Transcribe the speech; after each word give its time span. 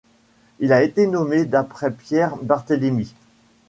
Il 0.59 0.73
a 0.73 0.81
été 0.81 1.05
nommé 1.05 1.45
d'après 1.45 1.91
Pierre 1.91 2.35
Barthélémy. 2.37 3.13